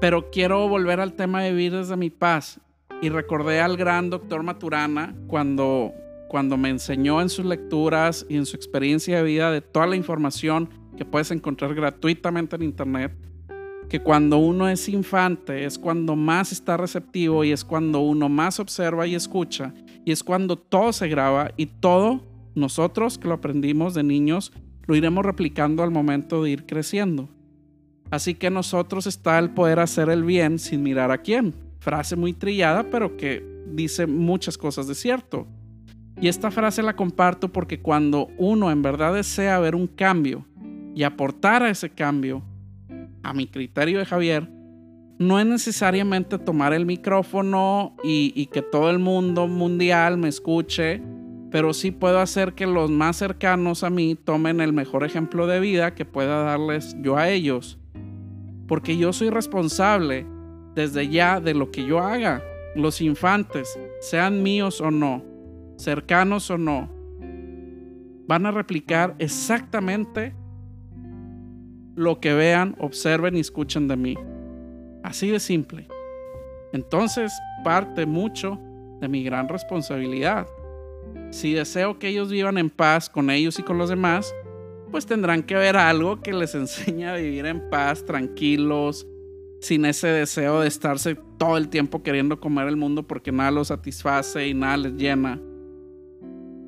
pero 0.00 0.30
quiero 0.30 0.68
volver 0.68 0.98
al 0.98 1.12
tema 1.12 1.42
de 1.42 1.52
vivir 1.52 1.72
desde 1.72 1.96
mi 1.96 2.10
paz. 2.10 2.60
Y 3.02 3.10
recordé 3.10 3.60
al 3.60 3.76
gran 3.76 4.10
doctor 4.10 4.42
Maturana 4.42 5.14
cuando, 5.28 5.92
cuando 6.28 6.56
me 6.56 6.70
enseñó 6.70 7.20
en 7.20 7.28
sus 7.28 7.44
lecturas 7.44 8.26
y 8.28 8.36
en 8.36 8.46
su 8.46 8.56
experiencia 8.56 9.18
de 9.18 9.22
vida 9.22 9.52
de 9.52 9.60
toda 9.60 9.86
la 9.86 9.96
información 9.96 10.70
que 10.96 11.04
puedes 11.04 11.30
encontrar 11.30 11.74
gratuitamente 11.74 12.56
en 12.56 12.62
internet, 12.62 13.16
que 13.88 14.00
cuando 14.00 14.38
uno 14.38 14.68
es 14.68 14.88
infante 14.88 15.66
es 15.66 15.78
cuando 15.78 16.16
más 16.16 16.50
está 16.50 16.76
receptivo 16.76 17.44
y 17.44 17.52
es 17.52 17.64
cuando 17.64 18.00
uno 18.00 18.28
más 18.28 18.58
observa 18.58 19.06
y 19.06 19.14
escucha 19.14 19.72
y 20.06 20.12
es 20.12 20.22
cuando 20.22 20.56
todo 20.56 20.92
se 20.92 21.08
graba 21.08 21.50
y 21.56 21.66
todo 21.66 22.20
nosotros 22.54 23.18
que 23.18 23.26
lo 23.26 23.34
aprendimos 23.34 23.92
de 23.92 24.04
niños 24.04 24.52
lo 24.86 24.94
iremos 24.94 25.26
replicando 25.26 25.82
al 25.82 25.90
momento 25.90 26.44
de 26.44 26.50
ir 26.50 26.64
creciendo. 26.64 27.28
Así 28.12 28.34
que 28.34 28.48
nosotros 28.48 29.08
está 29.08 29.36
el 29.40 29.50
poder 29.50 29.80
hacer 29.80 30.08
el 30.08 30.22
bien 30.22 30.60
sin 30.60 30.84
mirar 30.84 31.10
a 31.10 31.18
quién. 31.18 31.54
Frase 31.80 32.14
muy 32.14 32.32
trillada 32.32 32.84
pero 32.88 33.16
que 33.16 33.44
dice 33.66 34.06
muchas 34.06 34.56
cosas 34.56 34.86
de 34.86 34.94
cierto. 34.94 35.48
Y 36.20 36.28
esta 36.28 36.52
frase 36.52 36.84
la 36.84 36.94
comparto 36.94 37.52
porque 37.52 37.80
cuando 37.80 38.28
uno 38.38 38.70
en 38.70 38.82
verdad 38.82 39.12
desea 39.12 39.58
ver 39.58 39.74
un 39.74 39.88
cambio 39.88 40.46
y 40.94 41.02
aportar 41.02 41.64
a 41.64 41.70
ese 41.70 41.90
cambio, 41.90 42.44
a 43.24 43.34
mi 43.34 43.48
criterio 43.48 43.98
de 43.98 44.06
Javier, 44.06 44.48
no 45.18 45.40
es 45.40 45.46
necesariamente 45.46 46.38
tomar 46.38 46.72
el 46.72 46.84
micrófono 46.84 47.96
y, 48.02 48.46
que 48.46 48.62
todo 48.62 48.90
el 48.90 48.98
mundo 48.98 49.46
mundial 49.46 50.18
me 50.18 50.28
escuche, 50.28 51.00
pero 51.50 51.72
sí 51.72 51.90
puedo 51.90 52.20
hacer 52.20 52.54
que 52.54 52.66
los 52.66 52.90
más 52.90 53.16
cercanos 53.16 53.82
a 53.82 53.90
mí 53.90 54.14
tomen 54.14 54.60
el 54.60 54.72
mejor 54.72 55.04
ejemplo 55.04 55.46
de 55.46 55.60
vida 55.60 55.94
que 55.94 56.04
pueda 56.04 56.42
darles 56.42 56.96
yo 57.00 57.16
a 57.16 57.30
ellos. 57.30 57.78
Porque 58.68 58.98
yo 58.98 59.12
soy 59.12 59.30
responsable 59.30 60.26
desde 60.74 61.08
ya 61.08 61.40
de 61.40 61.54
lo 61.54 61.70
que 61.70 61.86
yo 61.86 62.00
haga. 62.00 62.42
Los 62.74 63.00
infantes, 63.00 63.78
sean 64.00 64.42
míos 64.42 64.82
o 64.82 64.90
no, 64.90 65.24
cercanos 65.78 66.50
o 66.50 66.58
no, 66.58 66.90
van 68.28 68.44
a 68.44 68.50
replicar 68.50 69.14
exactamente 69.18 70.34
lo 71.94 72.20
que 72.20 72.34
vean, 72.34 72.76
observen 72.78 73.38
y 73.38 73.40
escuchen 73.40 73.88
de 73.88 73.96
mí. 73.96 74.16
Así 75.06 75.30
de 75.30 75.38
simple. 75.38 75.86
Entonces 76.72 77.32
parte 77.62 78.06
mucho 78.06 78.58
de 79.00 79.06
mi 79.06 79.22
gran 79.22 79.48
responsabilidad. 79.48 80.48
Si 81.30 81.52
deseo 81.52 82.00
que 82.00 82.08
ellos 82.08 82.28
vivan 82.28 82.58
en 82.58 82.70
paz 82.70 83.08
con 83.08 83.30
ellos 83.30 83.56
y 83.60 83.62
con 83.62 83.78
los 83.78 83.88
demás, 83.88 84.34
pues 84.90 85.06
tendrán 85.06 85.44
que 85.44 85.54
ver 85.54 85.76
algo 85.76 86.20
que 86.20 86.32
les 86.32 86.54
enseñe 86.56 87.04
a 87.04 87.14
vivir 87.14 87.46
en 87.46 87.70
paz, 87.70 88.04
tranquilos, 88.04 89.06
sin 89.60 89.84
ese 89.84 90.08
deseo 90.08 90.60
de 90.60 90.68
estarse 90.68 91.16
todo 91.38 91.56
el 91.56 91.68
tiempo 91.68 92.02
queriendo 92.02 92.40
comer 92.40 92.66
el 92.66 92.76
mundo 92.76 93.06
porque 93.06 93.30
nada 93.30 93.52
los 93.52 93.68
satisface 93.68 94.48
y 94.48 94.54
nada 94.54 94.76
les 94.76 94.94
llena. 94.94 95.40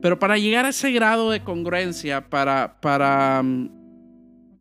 Pero 0.01 0.21
para 0.21 0.39
llegar 0.39 0.65
a 0.65 0.69
ese 0.69 0.93
grado 0.93 1.33
de 1.33 1.43
congruencia, 1.43 2.31
para, 2.31 2.81
para 2.81 3.43
mm, 3.43 3.78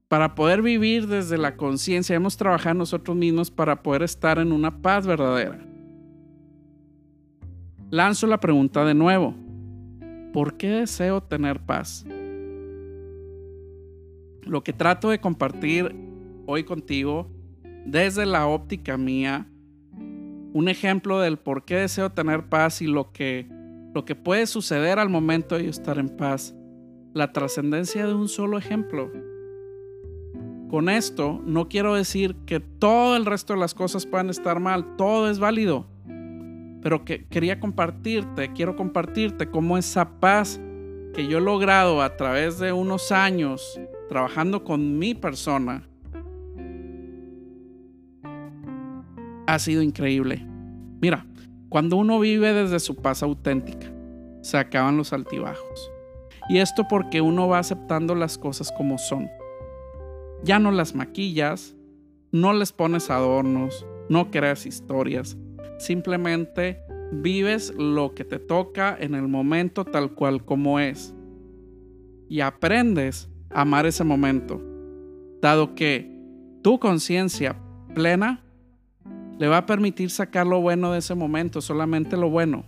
para 0.08 0.36
poder 0.36 0.62
vivir 0.62 1.08
desde 1.08 1.38
la 1.38 1.58
conciencia, 1.58 2.16
hemos 2.16 2.38
trabajado 2.38 2.76
nosotros 2.76 3.18
mismos 3.18 3.52
para 3.52 3.84
poder 3.84 4.04
estar 4.04 4.40
en 4.40 4.52
una 4.52 4.82
paz 4.82 5.06
verdadera. 5.06 5.60
Lanzo 7.90 8.28
la 8.28 8.40
pregunta 8.40 8.86
de 8.86 8.94
nuevo. 8.94 9.36
¿Por 10.32 10.56
qué 10.56 10.70
deseo 10.70 11.22
tener 11.22 11.60
paz? 11.60 12.06
Lo 14.44 14.64
que 14.64 14.72
trato 14.72 15.10
de 15.10 15.20
compartir 15.20 15.94
hoy 16.46 16.64
contigo 16.64 17.30
desde 17.86 18.26
la 18.26 18.48
óptica 18.48 18.98
mía, 18.98 19.48
un 20.54 20.70
ejemplo 20.70 21.20
del 21.20 21.38
por 21.38 21.66
qué 21.66 21.76
deseo 21.76 22.12
tener 22.12 22.48
paz 22.48 22.82
y 22.82 22.88
lo 22.88 23.12
que, 23.12 23.46
lo 23.94 24.06
que 24.06 24.16
puede 24.16 24.48
suceder 24.48 25.00
al 25.00 25.10
momento 25.10 25.58
de 25.58 25.68
estar 25.68 25.98
en 25.98 26.10
paz. 26.10 26.56
La 27.14 27.34
trascendencia 27.34 28.06
de 28.06 28.14
un 28.14 28.30
solo 28.30 28.58
ejemplo 28.58 29.12
con 30.70 30.90
esto 30.90 31.42
no 31.46 31.70
quiero 31.70 31.96
decir 31.96 32.36
que 32.46 32.60
todo 32.60 33.16
el 33.16 33.26
resto 33.26 33.54
de 33.54 33.60
las 33.60 33.74
cosas 33.74 34.06
puedan 34.06 34.30
estar 34.30 34.60
mal, 34.60 34.96
todo 34.98 35.30
es 35.30 35.40
válido. 35.40 35.86
Pero 36.82 37.06
que 37.06 37.26
quería 37.26 37.60
compartirte, 37.60 38.52
quiero 38.54 38.76
compartirte 38.76 39.50
cómo 39.50 39.78
esa 39.78 40.20
paz 40.20 40.60
que 41.14 41.28
yo 41.28 41.38
he 41.38 41.42
logrado 41.42 42.02
a 42.02 42.16
través 42.16 42.60
de 42.60 42.74
unos 42.74 43.12
años 43.12 43.80
trabajando 44.10 44.64
con 44.64 45.00
mi 45.00 45.16
persona 45.16 45.84
ha 49.48 49.60
sido 49.60 49.82
increíble. 49.82 50.46
Mira, 51.02 51.26
cuando 51.70 51.96
uno 51.96 52.20
vive 52.20 52.54
desde 52.54 52.80
su 52.80 52.96
paz 52.96 53.24
auténtica, 53.24 53.92
se 54.42 54.58
acaban 54.58 54.98
los 54.98 55.14
altibajos. 55.14 55.92
Y 56.50 56.60
esto 56.60 56.86
porque 56.90 57.22
uno 57.22 57.48
va 57.48 57.60
aceptando 57.60 58.16
las 58.16 58.38
cosas 58.38 58.72
como 58.78 58.98
son 58.98 59.30
ya 60.44 60.60
no 60.60 60.72
las 60.72 60.96
maquillas, 60.96 61.76
no 62.32 62.54
les 62.54 62.72
pones 62.72 63.10
adornos, 63.10 63.86
no 64.10 64.32
creas 64.32 64.66
historias, 64.66 65.38
simplemente 65.78 66.80
vives 67.12 67.74
lo 67.78 68.14
que 68.14 68.26
te 68.26 68.40
toca 68.40 68.96
en 69.00 69.16
el 69.16 69.28
momento 69.28 69.86
tal 69.86 70.14
cual 70.14 70.44
como 70.44 70.80
es. 70.80 71.14
Y 72.30 72.42
aprendes 72.42 73.30
a 73.50 73.62
amar 73.62 73.86
ese 73.86 74.04
momento, 74.04 74.62
dado 75.42 75.76
que 75.76 76.12
tu 76.62 76.80
conciencia 76.80 77.58
plena 77.94 78.44
le 79.40 79.48
va 79.48 79.58
a 79.58 79.66
permitir 79.66 80.10
sacar 80.10 80.46
lo 80.46 80.62
bueno 80.62 80.92
de 80.92 81.00
ese 81.00 81.16
momento, 81.16 81.62
solamente 81.62 82.18
lo 82.18 82.30
bueno 82.30 82.66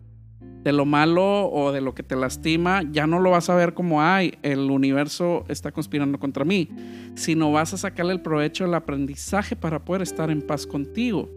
de 0.64 0.74
lo 0.74 0.86
malo 0.86 1.50
o 1.50 1.72
de 1.72 1.82
lo 1.82 1.94
que 1.96 2.04
te 2.04 2.16
lastima, 2.16 2.84
ya 2.92 3.08
no 3.08 3.20
lo 3.20 3.32
vas 3.32 3.50
a 3.50 3.56
ver 3.56 3.74
como, 3.74 4.02
ay, 4.02 4.34
el 4.44 4.70
universo 4.72 5.46
está 5.48 5.72
conspirando 5.72 6.20
contra 6.20 6.44
mí, 6.44 6.70
sino 7.16 7.52
vas 7.52 7.74
a 7.74 7.78
sacarle 7.78 8.14
el 8.14 8.22
provecho 8.22 8.66
del 8.66 8.74
aprendizaje 8.74 9.56
para 9.56 9.84
poder 9.84 10.02
estar 10.02 10.30
en 10.30 10.42
paz 10.42 10.68
contigo. 10.68 11.30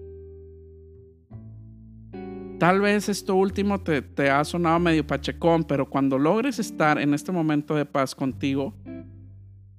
Tal 2.58 2.80
vez 2.80 3.08
esto 3.08 3.34
último 3.34 3.80
te, 3.80 4.30
ha 4.30 4.44
sonado 4.44 4.78
medio 4.78 5.04
pachecón, 5.04 5.64
pero 5.64 5.88
cuando 5.88 6.18
logres 6.18 6.58
estar 6.60 6.98
en 6.98 7.12
este 7.12 7.32
momento 7.32 7.74
de 7.74 7.86
paz 7.86 8.14
contigo, 8.14 8.74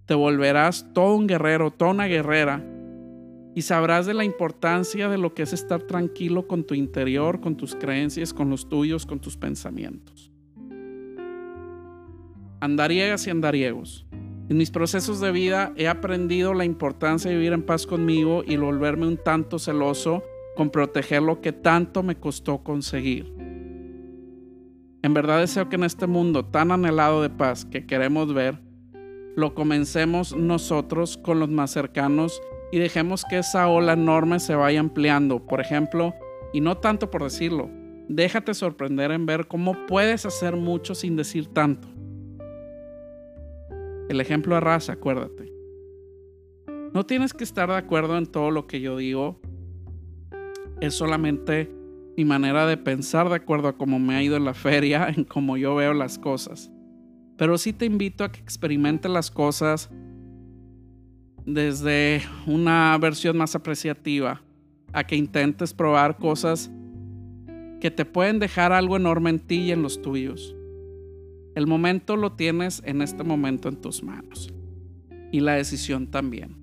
te 0.05 0.13
volverás 0.13 0.85
todo 0.93 1.15
un 1.15 1.27
guerrero, 1.27 1.71
toda 1.71 1.91
una 1.91 2.07
guerrera 2.07 2.61
y 3.55 3.61
sabrás 3.61 4.05
de 4.05 4.13
la 4.13 4.23
importancia 4.23 5.09
de 5.09 5.17
lo 5.17 5.33
que 5.33 5.43
es 5.43 5.53
estar 5.53 5.83
tranquilo 5.83 6.47
con 6.47 6.63
tu 6.63 6.73
interior, 6.73 7.39
con 7.39 7.55
tus 7.55 7.75
creencias, 7.75 8.33
con 8.33 8.49
los 8.49 8.67
tuyos, 8.67 9.05
con 9.05 9.19
tus 9.19 9.37
pensamientos. 9.37 10.31
Andariegas 12.59 13.27
y 13.27 13.29
andariegos. 13.29 14.05
En 14.49 14.57
mis 14.57 14.71
procesos 14.71 15.19
de 15.19 15.31
vida 15.31 15.73
he 15.75 15.87
aprendido 15.87 16.53
la 16.53 16.65
importancia 16.65 17.29
de 17.29 17.37
vivir 17.37 17.53
en 17.53 17.63
paz 17.63 17.85
conmigo 17.85 18.43
y 18.45 18.57
volverme 18.57 19.07
un 19.07 19.17
tanto 19.17 19.59
celoso 19.59 20.23
con 20.55 20.69
proteger 20.69 21.21
lo 21.21 21.41
que 21.41 21.51
tanto 21.51 22.03
me 22.03 22.15
costó 22.15 22.63
conseguir. 22.63 23.33
En 25.01 25.13
verdad 25.13 25.39
deseo 25.39 25.69
que 25.69 25.75
en 25.75 25.83
este 25.83 26.07
mundo 26.07 26.45
tan 26.45 26.71
anhelado 26.71 27.21
de 27.21 27.29
paz 27.29 27.65
que 27.65 27.85
queremos 27.85 28.33
ver, 28.33 28.59
lo 29.35 29.53
comencemos 29.53 30.35
nosotros 30.35 31.17
con 31.17 31.39
los 31.39 31.49
más 31.49 31.71
cercanos 31.71 32.41
y 32.73 32.79
dejemos 32.79 33.23
que 33.23 33.37
esa 33.37 33.67
ola 33.67 33.93
enorme 33.93 34.39
se 34.39 34.55
vaya 34.55 34.79
ampliando. 34.79 35.45
Por 35.45 35.61
ejemplo, 35.61 36.15
y 36.53 36.59
no 36.59 36.75
tanto 36.79 37.11
por 37.11 37.21
decirlo, 37.21 37.69
déjate 38.09 38.55
sorprender 38.55 39.11
en 39.11 39.27
ver 39.27 39.45
cómo 39.45 39.85
puedes 39.85 40.25
hacer 40.25 40.55
mucho 40.55 40.95
sin 40.95 41.15
decir 41.15 41.45
tanto. 41.45 41.87
El 44.09 44.19
ejemplo 44.19 44.55
de 44.55 44.61
raza, 44.61 44.93
acuérdate. 44.93 45.53
No 46.95 47.05
tienes 47.05 47.35
que 47.35 47.43
estar 47.43 47.69
de 47.69 47.75
acuerdo 47.75 48.17
en 48.17 48.25
todo 48.25 48.49
lo 48.49 48.65
que 48.65 48.81
yo 48.81 48.97
digo. 48.97 49.39
Es 50.81 50.95
solamente 50.95 51.71
mi 52.17 52.25
manera 52.25 52.65
de 52.65 52.77
pensar 52.77 53.29
de 53.29 53.35
acuerdo 53.35 53.67
a 53.67 53.77
cómo 53.77 53.99
me 53.99 54.15
ha 54.15 54.23
ido 54.23 54.35
en 54.35 54.45
la 54.45 54.55
feria, 54.55 55.09
en 55.15 55.25
cómo 55.25 55.57
yo 55.57 55.75
veo 55.75 55.93
las 55.93 56.17
cosas. 56.17 56.71
Pero 57.37 57.59
sí 57.59 57.71
te 57.71 57.85
invito 57.85 58.23
a 58.23 58.31
que 58.31 58.39
experimentes 58.39 59.11
las 59.11 59.29
cosas 59.29 59.91
desde 61.45 62.21
una 62.45 62.97
versión 62.99 63.37
más 63.37 63.55
apreciativa 63.55 64.41
a 64.91 65.03
que 65.03 65.15
intentes 65.15 65.73
probar 65.73 66.17
cosas 66.17 66.71
que 67.81 67.91
te 67.91 68.05
pueden 68.05 68.39
dejar 68.39 68.71
algo 68.71 68.95
enorme 68.95 69.29
en 69.29 69.39
ti 69.39 69.55
y 69.55 69.71
en 69.71 69.81
los 69.81 70.01
tuyos. 70.01 70.55
El 71.55 71.67
momento 71.67 72.15
lo 72.15 72.31
tienes 72.31 72.81
en 72.85 73.01
este 73.01 73.23
momento 73.23 73.69
en 73.69 73.75
tus 73.75 74.01
manos 74.01 74.53
y 75.31 75.39
la 75.41 75.53
decisión 75.55 76.07
también. 76.07 76.55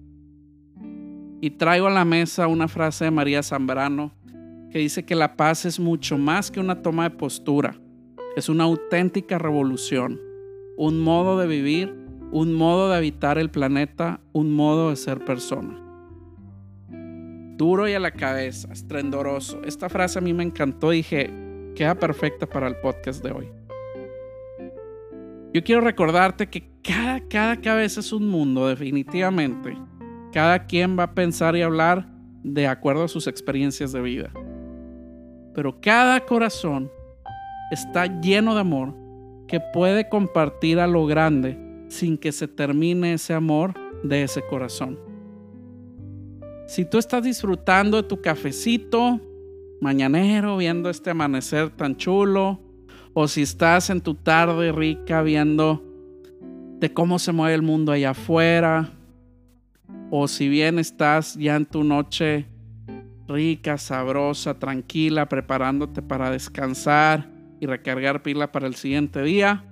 Y 1.40 1.50
traigo 1.50 1.86
a 1.86 1.90
la 1.90 2.04
mesa 2.04 2.46
una 2.46 2.68
frase 2.68 3.04
de 3.04 3.10
María 3.10 3.42
Zambrano 3.42 4.12
que 4.70 4.78
dice 4.78 5.04
que 5.04 5.14
la 5.14 5.36
paz 5.36 5.64
es 5.64 5.80
mucho 5.80 6.16
más 6.16 6.50
que 6.50 6.60
una 6.60 6.80
toma 6.82 7.04
de 7.04 7.16
postura, 7.16 7.80
es 8.36 8.48
una 8.48 8.64
auténtica 8.64 9.38
revolución, 9.38 10.20
un 10.76 11.00
modo 11.00 11.38
de 11.38 11.46
vivir 11.46 11.99
un 12.32 12.54
modo 12.54 12.88
de 12.90 12.96
habitar 12.96 13.38
el 13.38 13.50
planeta, 13.50 14.20
un 14.32 14.52
modo 14.52 14.90
de 14.90 14.96
ser 14.96 15.24
persona. 15.24 15.78
Duro 17.56 17.88
y 17.88 17.92
a 17.92 18.00
la 18.00 18.12
cabeza, 18.12 18.72
estrendoroso. 18.72 19.60
Esta 19.64 19.88
frase 19.88 20.18
a 20.18 20.22
mí 20.22 20.32
me 20.32 20.44
encantó, 20.44 20.90
dije, 20.90 21.30
queda 21.74 21.94
perfecta 21.96 22.46
para 22.46 22.68
el 22.68 22.76
podcast 22.76 23.22
de 23.22 23.32
hoy. 23.32 23.48
Yo 25.52 25.64
quiero 25.64 25.80
recordarte 25.80 26.48
que 26.48 26.70
cada, 26.82 27.20
cada 27.28 27.60
cabeza 27.60 28.00
es 28.00 28.12
un 28.12 28.28
mundo, 28.28 28.68
definitivamente. 28.68 29.76
Cada 30.32 30.66
quien 30.66 30.96
va 30.96 31.04
a 31.04 31.14
pensar 31.14 31.56
y 31.56 31.62
hablar 31.62 32.06
de 32.44 32.68
acuerdo 32.68 33.04
a 33.04 33.08
sus 33.08 33.26
experiencias 33.26 33.90
de 33.92 34.00
vida. 34.00 34.30
Pero 35.52 35.80
cada 35.80 36.20
corazón 36.20 36.90
está 37.72 38.06
lleno 38.20 38.54
de 38.54 38.60
amor 38.60 38.94
que 39.48 39.60
puede 39.72 40.08
compartir 40.08 40.78
a 40.78 40.86
lo 40.86 41.06
grande 41.06 41.69
sin 41.90 42.16
que 42.16 42.32
se 42.32 42.48
termine 42.48 43.14
ese 43.14 43.34
amor 43.34 43.74
de 44.02 44.22
ese 44.22 44.42
corazón. 44.42 44.98
Si 46.66 46.84
tú 46.84 46.98
estás 46.98 47.24
disfrutando 47.24 47.96
de 47.96 48.08
tu 48.08 48.22
cafecito, 48.22 49.20
mañanero 49.80 50.56
viendo 50.56 50.88
este 50.88 51.10
amanecer 51.10 51.70
tan 51.70 51.96
chulo, 51.96 52.60
o 53.12 53.26
si 53.26 53.42
estás 53.42 53.90
en 53.90 54.00
tu 54.00 54.14
tarde 54.14 54.70
rica 54.70 55.20
viendo 55.22 55.84
de 56.78 56.92
cómo 56.92 57.18
se 57.18 57.32
mueve 57.32 57.54
el 57.54 57.62
mundo 57.62 57.90
allá 57.90 58.10
afuera, 58.10 58.92
o 60.10 60.28
si 60.28 60.48
bien 60.48 60.78
estás 60.78 61.34
ya 61.34 61.56
en 61.56 61.66
tu 61.66 61.82
noche 61.82 62.46
rica, 63.26 63.78
sabrosa, 63.78 64.58
tranquila, 64.58 65.28
preparándote 65.28 66.02
para 66.02 66.30
descansar 66.30 67.28
y 67.60 67.66
recargar 67.66 68.22
pila 68.22 68.52
para 68.52 68.66
el 68.66 68.76
siguiente 68.76 69.22
día, 69.22 69.64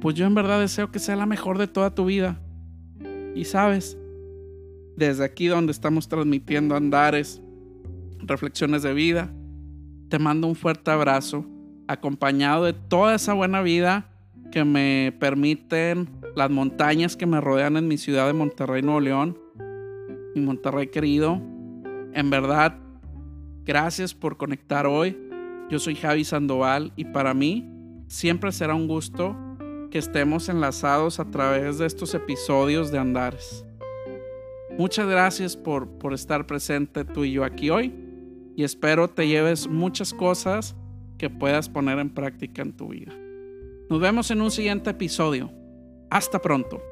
pues 0.00 0.14
yo 0.14 0.26
en 0.26 0.34
verdad 0.34 0.60
deseo 0.60 0.90
que 0.90 0.98
sea 0.98 1.16
la 1.16 1.26
mejor 1.26 1.58
de 1.58 1.66
toda 1.66 1.94
tu 1.94 2.06
vida. 2.06 2.40
Y 3.34 3.44
sabes, 3.44 3.98
desde 4.96 5.24
aquí 5.24 5.46
donde 5.46 5.72
estamos 5.72 6.08
transmitiendo 6.08 6.74
andares, 6.74 7.42
reflexiones 8.18 8.82
de 8.82 8.94
vida, 8.94 9.30
te 10.08 10.18
mando 10.18 10.46
un 10.46 10.54
fuerte 10.54 10.90
abrazo, 10.90 11.44
acompañado 11.88 12.64
de 12.64 12.72
toda 12.72 13.14
esa 13.14 13.34
buena 13.34 13.62
vida 13.62 14.10
que 14.50 14.64
me 14.64 15.14
permiten 15.18 16.08
las 16.34 16.50
montañas 16.50 17.16
que 17.16 17.26
me 17.26 17.40
rodean 17.40 17.76
en 17.76 17.88
mi 17.88 17.98
ciudad 17.98 18.26
de 18.26 18.32
Monterrey, 18.32 18.82
Nuevo 18.82 19.00
León, 19.00 19.38
mi 20.34 20.40
Monterrey 20.42 20.88
querido. 20.88 21.40
En 22.12 22.30
verdad, 22.30 22.78
gracias 23.64 24.14
por 24.14 24.36
conectar 24.36 24.86
hoy. 24.86 25.16
Yo 25.70 25.78
soy 25.78 25.94
Javi 25.94 26.24
Sandoval 26.24 26.92
y 26.96 27.06
para 27.06 27.34
mí 27.34 27.68
siempre 28.06 28.52
será 28.52 28.74
un 28.74 28.86
gusto 28.86 29.36
que 29.96 30.00
estemos 30.00 30.50
enlazados 30.50 31.18
a 31.20 31.24
través 31.30 31.78
de 31.78 31.86
estos 31.86 32.12
episodios 32.12 32.90
de 32.90 32.98
Andares. 32.98 33.64
Muchas 34.76 35.08
gracias 35.08 35.56
por, 35.56 35.88
por 35.88 36.12
estar 36.12 36.46
presente 36.46 37.06
tú 37.06 37.24
y 37.24 37.32
yo 37.32 37.44
aquí 37.44 37.70
hoy 37.70 37.94
y 38.54 38.64
espero 38.64 39.08
te 39.08 39.26
lleves 39.26 39.66
muchas 39.66 40.12
cosas 40.12 40.76
que 41.16 41.30
puedas 41.30 41.70
poner 41.70 41.98
en 41.98 42.10
práctica 42.10 42.60
en 42.60 42.76
tu 42.76 42.88
vida. 42.88 43.14
Nos 43.88 43.98
vemos 43.98 44.30
en 44.30 44.42
un 44.42 44.50
siguiente 44.50 44.90
episodio. 44.90 45.50
Hasta 46.10 46.42
pronto. 46.42 46.82